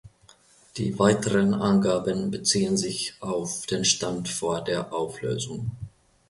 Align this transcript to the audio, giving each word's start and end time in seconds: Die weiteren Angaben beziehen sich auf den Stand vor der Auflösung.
Die 0.77 0.97
weiteren 0.97 1.53
Angaben 1.53 2.31
beziehen 2.31 2.75
sich 2.75 3.13
auf 3.19 3.67
den 3.67 3.85
Stand 3.85 4.29
vor 4.29 4.61
der 4.63 4.91
Auflösung. 4.93 5.69